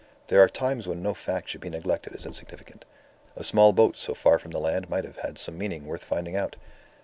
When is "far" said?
4.15-4.39